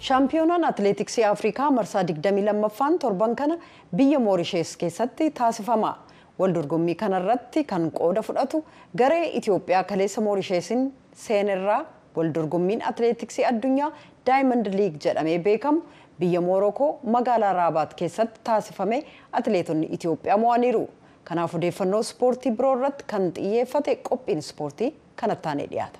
shaampiyoonaan 0.00 0.64
atileetiksii 0.64 1.24
afrikaa 1.24 1.70
marsaa 1.70 2.02
22ffaan 2.02 2.98
torban 2.98 3.36
kana 3.36 3.56
biyya 3.96 4.20
moorishees 4.20 4.76
keessatti 4.76 5.30
taasifama. 5.30 5.98
Waldorgommii 6.40 6.94
kanarratti 6.94 7.64
kan 7.64 7.90
qooda 7.90 8.22
fudhatu 8.22 8.64
garee 8.96 9.26
itiyoophiyaa 9.38 9.84
kaleessa 9.84 10.20
moorisheesiin 10.20 10.92
seenerraa 11.12 11.84
waldorgommiin 12.16 12.84
atileetiksii 12.90 13.44
addunyaa 13.44 13.90
daayimand 14.26 14.66
liig 14.74 15.00
jedhamee 15.04 15.38
beekamu 15.38 15.82
biyya 16.20 16.40
moorokoo 16.40 16.90
magaalaa 17.16 17.52
raabaat 17.52 17.94
keessatti 17.94 18.40
taasifame 18.50 19.04
atileetonni 19.32 19.88
itiyoophiyaa 19.98 20.38
mo'aniiru 20.44 20.88
kanaaf 21.30 21.54
odeeffannoo 21.54 22.00
ispoortii 22.06 22.52
biroo 22.60 22.74
irratti 22.78 23.04
kan 23.14 23.32
xiyyeeffate 23.38 23.96
qophiin 24.10 24.38
ispoortii 24.44 24.94
kanatti 25.16 25.66
dhiyaata. 25.70 25.98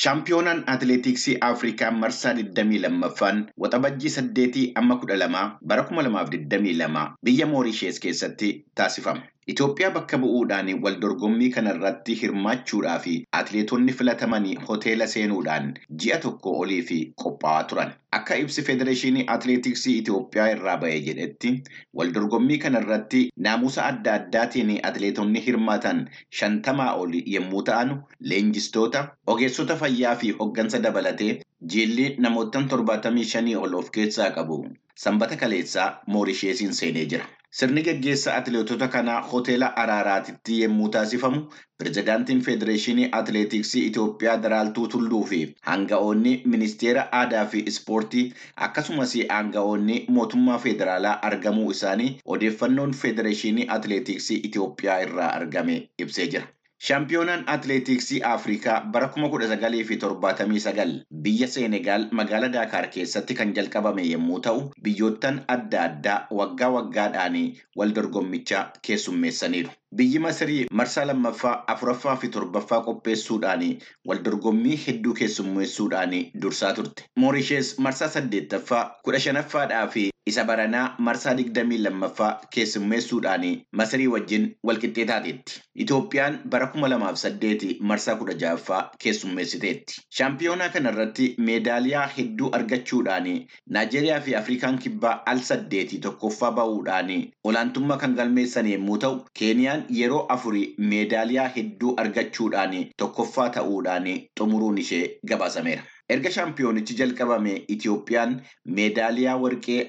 Shaampiyoonaan 0.00 0.64
atileetiksii 0.66 1.38
Afrikaa 1.40 1.90
marsaa 1.90 2.32
22ffaan 2.32 3.38
waxabajjii 3.60 4.10
8 4.16 4.72
amma 4.74 4.94
12 5.04 5.50
bara 5.66 5.82
2022 5.82 7.08
biyya 7.24 7.46
Moorishees 7.46 8.00
keessatti 8.00 8.50
taasifama. 8.74 9.22
Itoophiyaa 9.50 9.90
bakka 9.94 10.18
bu'uudhaan 10.22 10.68
wal 10.84 10.96
dorgommii 11.02 11.46
kanarratti 11.52 12.14
hirmaachuudhaaf 12.22 13.06
atileetonni 13.38 13.92
filatamanii 14.00 14.56
hoteela 14.68 15.06
seenuudhaan 15.12 15.70
ji'a 16.02 16.18
tokko 16.24 16.52
olii 16.64 16.80
fi 16.90 16.98
qophaa'aa 17.22 17.62
turan. 17.70 17.94
Akka 18.18 18.36
ibsi 18.42 18.64
Federeeshinii 18.66 19.24
Atileetiksii 19.34 19.94
Itoophiyaa 20.02 20.48
irraa 20.56 20.76
ba'e 20.84 20.98
jedhetti 21.08 21.52
wal 22.00 22.12
dorgommii 22.18 22.58
kanarratti 22.66 23.22
naamusa 23.46 23.86
adda 23.92 24.14
addaatiin 24.20 24.72
atileetonni 24.90 25.44
hirmaatan 25.46 26.02
shantamaa 26.40 26.90
oli 27.04 27.24
yommuu 27.36 27.62
ta'an 27.70 27.94
leenjistoota, 28.32 29.04
ogeessota 29.26 29.76
fayyaa 29.84 30.14
fi 30.24 30.34
hoggansa 30.42 30.82
dabalatee 30.88 31.32
jilli 31.76 32.08
namoota 32.26 32.62
torbaatamii 32.74 33.24
shanii 33.34 33.56
ol 33.64 33.74
of 33.82 33.90
keessaa 33.98 34.30
qabu. 34.38 34.60
Sanbata 35.02 35.36
kaleessaa 35.42 35.90
Moorisheesiin 36.14 36.74
seenee 36.78 37.04
jira. 37.12 37.26
Sirni 37.58 37.82
gaggeessa 37.86 38.34
atileetota 38.40 38.88
kanaa 38.88 39.20
hoteela 39.30 39.68
Araaraatitti 39.82 40.58
yommuu 40.64 40.88
taasifamu, 40.96 41.40
pirezidaantiin 41.78 42.42
Federeeshinii 42.48 43.08
Atileetiksii 43.20 43.82
Itoophiyaa 43.86 44.36
Daraaltuu 44.44 44.86
Tulluu 44.94 45.22
fi 45.32 45.40
aanga'oonni 45.74 46.34
Ministeera 46.54 47.06
Aadaa 47.22 47.46
fi 47.54 47.64
Ispoortii 47.72 48.24
akkasumas 48.68 49.16
aanga'oonni 49.38 49.98
mootummaa 50.18 50.58
federaalaa 50.68 51.16
argamuu 51.32 51.70
isaanii 51.78 52.12
odeeffannoon 52.36 52.92
Federeeshinii 53.02 53.66
Atileetiksii 53.78 54.40
Itoophiyaa 54.50 54.98
irraa 55.08 55.32
argame 55.42 55.80
ibsee 55.98 56.26
jira. 56.36 56.46
Shaampiyoonaan 56.86 57.42
atileetiksii 57.46 58.20
Afrikaa 58.24 58.80
bara 58.92 59.08
1979 59.16 61.04
biyya 61.24 61.48
Seenegaal 61.54 62.06
magaalaa 62.20 62.48
Daakaar 62.54 62.86
keessatti 62.94 63.34
kan 63.40 63.52
jalqabame 63.58 64.02
yommuu 64.12 64.38
ta'u, 64.46 64.62
biyyoottan 64.86 65.40
adda 65.56 65.82
addaa 65.88 66.16
waggaa 66.38 66.70
waggaadhaan 66.76 67.36
wal 67.76 67.92
dorgommicha 67.98 68.62
keessummeessaniiru. 68.86 69.68
Biyyi 69.96 70.18
Masirii 70.24 70.66
marsaa 70.72 71.04
lammaffaa, 71.06 71.64
afuraffaa 71.66 72.16
fi 72.16 72.28
torbaffaa 72.28 72.80
qopheessuudhaan 72.88 73.64
wal 74.08 74.24
dorgommii 74.24 74.78
hedduu 74.86 75.14
keessummeessuudhaan 75.20 76.14
dursaa 76.42 76.72
turte. 76.72 77.04
Moorishees 77.16 77.74
marsaa 77.78 78.08
saddeettaffaa, 78.08 78.84
kudha 79.04 79.18
shanaffaadhaa 79.20 79.86
fi 79.88 80.10
isa 80.26 80.44
baranaa 80.44 80.94
marsaa 80.98 81.34
digdamii 81.36 81.78
lammaffaa 81.82 82.30
keessummeessuudhaan 82.54 83.44
Masirii 83.80 84.06
wajjin 84.14 84.44
walqixxee 84.66 85.04
taateetti. 85.06 85.60
Itoophiyaan 85.84 86.38
bara 86.50 86.66
kuma 86.66 86.88
lamaaf 86.90 87.16
saddeeti 87.16 87.76
marsaa 87.80 88.16
kudha 88.16 88.32
ja'affaa 88.42 88.80
keessummeessiteetti. 89.04 89.94
Shaampiyoonaa 90.16 90.68
kanarratti 90.68 91.34
meedaaliyaa 91.38 92.06
hedduu 92.18 92.50
argachuudhaan 92.58 93.28
Naajeeriyaa 93.76 94.20
fi 94.20 94.36
Afrikaan 94.36 94.78
kibbaa 94.78 95.22
al 95.26 95.38
saddeetii 95.50 95.98
tokkoffaa 96.08 96.52
bahuudhaan 96.52 97.10
olaantummaa 97.44 97.96
kan 97.96 98.14
galmeessan 98.14 98.70
yommuu 98.72 98.98
ta'u, 98.98 99.24
Keeniyaan 99.38 99.84
yeroo 100.00 100.26
afurii 100.28 100.74
meedaaliyaa 100.78 101.48
hedduu 101.56 101.94
argachuudhaan 101.96 102.76
tokkoffaa 102.96 103.48
ta'uudhaan 103.56 104.04
xumuruun 104.40 104.78
ishee 104.78 105.18
gabaasameera. 105.26 105.82
Erga 106.14 106.30
shaampiyoonichi 106.34 106.94
jalqabame 107.00 107.52
Itoophiyaan 107.74 108.32
meedaaliyaa 108.78 109.36
warqee 109.44 109.88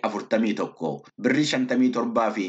tokko, 0.59 0.91
birrii 1.21 1.45
shantamii 1.51 1.89
torbaa 1.97 2.29
fi 2.31 2.45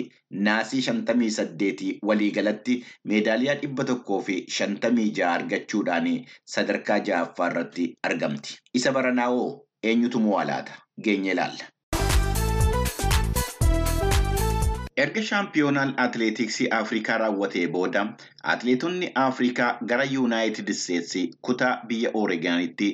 naasii 0.48 0.82
shantamii 0.88 1.30
saddeetii 1.38 1.98
waliigalatti 2.10 2.76
meedaaliyaa 3.12 3.56
dhibba 3.62 3.84
tokkoo 3.92 4.20
fi 4.28 4.38
shantamii 4.58 5.08
ja'a 5.20 5.32
argachuudhaan 5.40 6.10
sadarkaa 6.56 6.98
ja'affaa 7.10 7.50
irratti 7.52 7.88
argamti. 8.02 8.58
Isa 8.74 8.92
baranaa'oo 8.92 9.50
eenyutu 9.82 10.20
mo'a 10.20 10.44
laata? 10.46 10.72
Geenye 11.02 11.32
ilaalla. 11.32 11.64
Erga 15.02 15.22
shaampiyoonaan 15.26 15.94
atileetiksii 16.02 16.66
Afrikaa 16.78 17.14
raawwatee 17.20 17.62
booda 17.76 18.02
atileetonni 18.54 19.08
Afrikaa 19.14 19.70
gara 19.92 20.04
Yuunaayitid 20.04 20.68
Isteetsi 20.68 21.22
kutaa 21.48 21.70
biyya 21.88 22.10
Ooreeganitti 22.14 22.88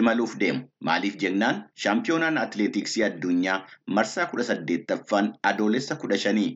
imaluuf 0.00 0.32
deemu. 0.40 0.62
Maaliif 0.88 1.16
jennaan 1.24 1.60
shaampiyoonaan 1.84 2.38
atileetiksii 2.44 3.04
addunyaa 3.08 3.58
marsaa 3.98 4.26
kudha 4.32 4.44
saddeettaffaan 4.50 5.32
adoolessa 5.52 5.96
kudha 6.04 6.18
shanii 6.24 6.48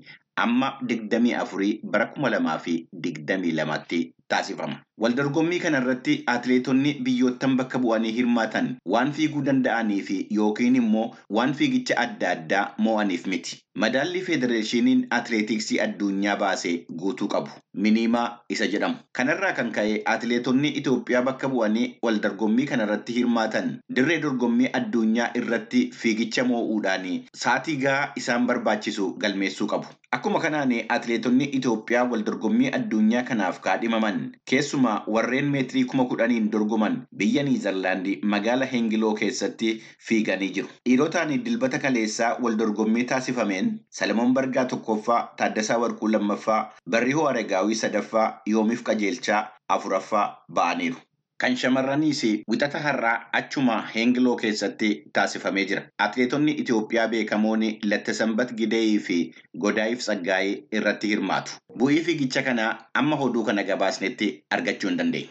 amma 0.45 0.73
digdamii 0.93 1.35
afurii 1.43 1.81
bara 1.85 2.07
kuma 2.15 2.31
lamaa 2.37 2.59
fi 2.59 2.77
digdamii 2.93 3.53
lamatti 3.61 4.01
taasifama. 4.29 4.77
Waldorgommii 5.03 5.59
kanarratti 5.63 6.15
atileetonni 6.27 6.93
biyyoottan 7.05 7.55
bakka 7.57 7.79
bu'anii 7.83 8.11
hirmaatan 8.17 8.69
waan 8.95 9.13
fiiguu 9.19 9.43
danda'anii 9.47 10.01
fi 10.09 10.17
yookiin 10.39 10.77
immoo 10.81 11.05
waan 11.37 11.55
fiigicha 11.61 11.97
adda 12.05 12.31
addaa 12.37 12.65
mo'aniif 12.87 13.27
miti. 13.27 13.59
Madaalli 13.79 14.21
Federeeshiniin 14.27 15.05
Atileetiksii 15.17 15.79
addunyaa 15.81 16.37
baasee 16.37 16.73
guutuu 17.03 17.29
qabu. 17.35 17.51
Miniimaa 17.85 18.25
isa 18.51 18.67
jedhamu. 18.73 18.97
Kanarraa 19.13 19.53
kan 19.59 19.71
ka'e 19.77 20.01
atileetonni 20.15 20.69
Itoophiyaa 20.81 21.23
bakka 21.29 21.49
bu'anii 21.53 21.87
waldorgommii 22.03 22.67
kanarratti 22.73 23.15
hirmaatan 23.21 23.71
dirree 23.97 24.19
dorgommii 24.25 24.71
addunyaa 24.81 25.31
irratti 25.43 25.85
fiigicha 26.01 26.45
moo'uudhaan 26.51 27.07
sa'aatii 27.45 27.77
gahaa 27.87 28.13
isaan 28.17 28.47
barbaachisu 28.51 29.13
galmeessuu 29.25 29.67
qabu. 29.75 29.87
Akkuma 30.19 30.41
kanaan 30.43 30.73
atileetonni 30.95 31.47
Itoophiyaa 31.57 32.05
waldorgommii 32.13 32.71
addunyaa 32.79 33.21
kanaaf 33.29 33.59
kaadhimaman 33.67 34.17
keessumaa 34.53 34.95
warreen 35.17 35.51
meetirii 35.53 35.85
kuma 35.93 36.07
kudhaniin 36.13 36.49
dorgoman 36.55 36.97
biyya 37.23 37.45
Niizerlaandii 37.49 38.17
magaala 38.35 38.67
Hengiloo 38.73 39.13
keessatti 39.21 39.71
fiiganii 40.09 40.51
jiru. 40.59 40.69
Dhiirotaan 40.89 41.35
dilbata 41.49 41.79
kaleessaa 41.87 42.33
waldorgommii 42.47 43.05
taasifameen 43.15 43.71
Salamoon 44.01 44.35
Bargaa 44.35 44.65
tokkoffaa, 44.65 45.21
Taaddasaa 45.37 45.79
Warquu 45.85 46.09
lammaffaa, 46.13 46.61
Barrihoo 46.91 47.27
Aregaawii 47.35 47.75
sadaffaa, 47.85 48.29
Yoomiif 48.47 48.83
Qajeelchaa 48.91 49.45
afuraffaa 49.69 50.27
ba'aniiru. 50.53 50.97
Kan 51.39 51.55
shamarraniis 51.55 52.21
wixata 52.51 52.81
har'aa 52.83 53.31
achuma 53.41 53.77
Hengiloo 53.95 54.35
keessatti 54.41 54.89
taasifamee 55.19 55.65
jira. 55.71 55.83
Atileetonni 56.07 56.55
Itoophiyaa 56.63 57.07
beekamoon 57.13 57.63
Lattisanbat 57.93 58.55
Gideeyii 58.61 58.99
fi 59.09 59.19
Godaayif 59.67 60.03
Tsaggaayee 60.03 60.57
irratti 60.81 61.13
hirmaatu. 61.15 61.61
Bu'ii 61.79 62.03
fiigicha 62.09 62.43
kanaa 62.43 62.73
amma 63.03 63.17
hoduu 63.23 63.45
kana 63.51 63.63
gabaasnetti 63.71 64.33
argachuu 64.51 64.91
hin 64.91 64.99
dandeenye. 64.99 65.31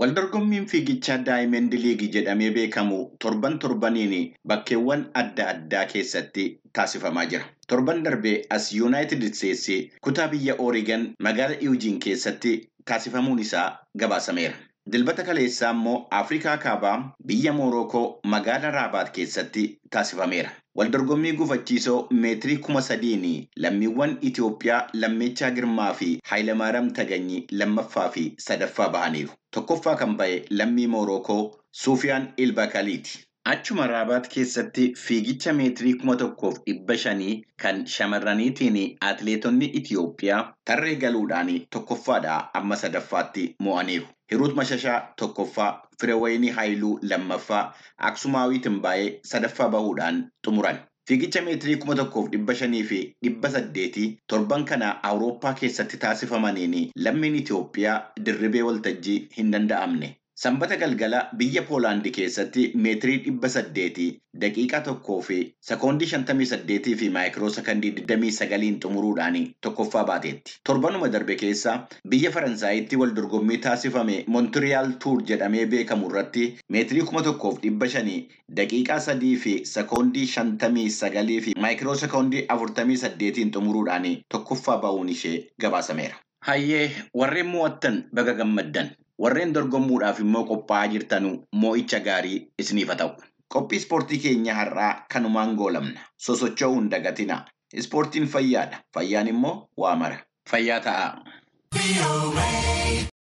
Waldorgommiin 0.00 0.66
fiigichaa 0.66 1.18
Daayimend 1.24 1.72
Liigii 1.72 2.08
jedhamee 2.12 2.50
beekamu 2.54 3.00
torban 3.24 3.58
torbaniin 3.58 4.34
bakkeewwan 4.52 5.02
adda 5.22 5.48
addaa 5.54 5.82
keessatti 5.94 6.46
taasifamaa 6.72 7.26
jira. 7.34 7.44
Torban 7.70 8.02
darbee 8.02 8.46
as 8.50 8.72
Yuunaayitid 8.76 9.22
Isteetsi 9.22 9.76
kutaa 10.06 10.28
biyya 10.28 10.54
Oorigan 10.58 11.04
magaala 11.26 11.54
Iwujiin 11.66 12.00
keessatti 12.04 12.54
taasifamuun 12.84 13.38
isaa 13.44 13.66
gabaasameera. 14.02 14.56
Dilbata 14.92 15.22
kaleessaa 15.28 15.70
immoo 15.76 16.06
Afrikaa 16.20 16.56
Kaabaa 16.64 16.96
biyya 17.26 17.52
Moorokoo 17.52 18.20
magaala 18.34 18.70
Raabaat 18.78 19.12
keessatti 19.18 19.64
taasifameera. 19.90 20.50
Waldorgommii 20.78 21.32
gufachiisoo 21.42 22.08
meetirii 22.24 22.56
kuma 22.66 22.82
sadiin 22.82 23.46
lammiiwwan 23.56 24.18
Itoophiyaa 24.20 24.82
Lammeechaa 24.92 25.50
Girmaa 25.50 25.92
fi 25.94 26.10
Haayilamaaram 26.24 26.90
Taganyi 26.92 27.46
lammaffaa 27.52 28.08
fi 28.10 28.34
sadaffaa 28.48 28.88
bahaniiru. 28.88 29.30
Tokkoffaa 29.50 29.96
kan 29.96 30.16
ba'e 30.16 30.44
lammii 30.50 30.86
Moorokoo 30.86 31.42
Suufiyaan 31.72 32.32
Ilbakaliiti. 32.36 33.18
Achuma 33.48 33.86
Raabaat 33.88 34.26
keessatti 34.32 34.82
fiigicha 35.02 35.52
meetirii 35.58 35.94
kuma 36.00 36.14
tokkoof 36.22 36.58
dhibba 36.66 36.96
shanii 37.02 37.36
kan 37.62 37.78
shamarraniitiin 37.92 38.76
atileetonni 39.10 39.68
Itoophiyaa 39.80 40.40
tarree 40.70 40.94
galuudhaan 41.04 41.48
tokkoffaadhaa 41.76 42.50
amma 42.60 42.76
sadaffaatti 42.82 43.46
mo'aniiru. 43.68 44.06
Hiruut 44.32 44.54
Mashashaa 44.60 44.98
tokkoffaa, 45.22 45.70
Firewayinii 46.00 46.50
Haayiluu 46.58 46.98
lammaffaa 47.02 47.62
Aksumaawii 48.10 48.58
Timbaayee 48.68 49.08
sadaffaa 49.32 49.68
bahuudhaan 49.68 50.20
xumuran. 50.46 50.78
Fiigicha 51.08 51.42
meetirii 51.42 51.76
kuma 51.76 51.96
tokkoof 51.96 52.28
dhibba 52.36 52.54
shanii 52.54 52.84
fi 52.92 53.00
dhibba 53.24 53.50
saddeetii 53.56 54.08
torban 54.28 54.64
kana 54.64 54.92
Awurooppaa 55.02 55.54
keessatti 55.64 55.96
taasifamaniin 56.06 56.90
lammiin 57.08 57.40
Itoophiyaa 57.42 57.98
dirribee 58.26 58.62
waltajjii 58.70 59.20
hin 59.38 59.50
danda'amne. 59.56 60.16
Sanbata 60.40 60.76
galgala 60.80 61.18
biyya 61.36 61.62
Poolaandii 61.68 62.10
keessatti 62.16 62.62
meetirii 62.84 63.16
dhibba 63.24 63.48
saddeetii 63.54 64.06
daqiiqaa 64.44 64.78
tokkoo 64.86 65.16
fi 65.26 65.36
sekoondii 65.70 66.06
shantamii 66.12 66.46
saddeetii 66.50 66.94
fi 67.00 67.08
maayikiroo 67.16 67.50
sekondii 67.56 67.90
digdamii 67.98 68.30
sagaliin 68.36 68.78
xumuruudhaan 68.84 69.36
tokkoffaa 69.66 70.04
baateetti. 70.10 70.54
Torbanuma 70.70 71.10
darbe 71.16 71.36
keessa 71.42 71.74
biyya 72.14 72.30
Faransaayitti 72.36 72.96
wal 73.02 73.12
dorgommii 73.18 73.58
taasifame 73.66 74.16
Montiriyaal 74.36 74.94
Tuur 75.04 75.20
jedhamee 75.32 75.66
beekamu 75.74 76.08
irratti 76.12 76.46
meetirii 76.76 77.04
kuma 77.10 77.22
tokkoof 77.28 77.60
dhibba 77.66 77.90
shanii 77.96 78.18
daqiiqaa 78.62 78.98
sadii 79.08 79.34
fi 79.44 79.54
sekoondii 79.74 80.26
shantamii 80.36 80.86
sagalii 81.00 81.40
fi 81.48 81.54
maayikiroo 81.66 81.98
sekoondii 82.06 82.46
afurtamii 82.56 82.96
saddeetiin 83.04 83.52
xumuruudhaan 83.58 84.08
tokkoffaa 84.36 84.78
ba'uun 84.86 85.12
ishee 85.18 85.36
gabaasameera. 85.66 86.16
Hayyee 86.48 86.90
warreen 87.14 87.52
mo'attan 87.52 88.02
baga 88.14 88.32
gammaddan. 88.42 88.90
Warreen 89.24 89.52
dorgommuudhaaf 89.54 90.20
immoo 90.24 90.42
qophaa'aa 90.50 90.90
jirtanuu 90.94 91.32
moo'icha 91.64 92.00
gaarii 92.08 92.38
isiniif 92.64 92.92
haa 92.92 92.98
ta'u. 93.02 93.10
Qophii 93.54 93.80
ispoortii 93.82 94.20
keenya 94.26 94.54
har'aa 94.60 94.90
kanumaan 95.14 95.54
goolamna. 95.62 96.06
Sosocho'uu 96.28 96.78
hin 96.80 96.90
dagatina. 96.96 97.40
Ispoortiin 97.84 98.28
fayyaadha. 98.36 98.82
Fayyaan 98.98 99.32
immoo 99.34 99.54
waa 99.84 99.96
mara. 100.04 100.18
Fayyaa 100.54 100.80
ta'aa. 100.88 101.10